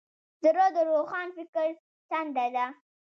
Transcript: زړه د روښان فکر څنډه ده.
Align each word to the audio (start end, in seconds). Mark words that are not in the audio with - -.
زړه 0.43 0.65
د 0.75 0.77
روښان 0.89 1.27
فکر 1.37 1.69
څنډه 2.09 2.45
ده. 2.55 2.65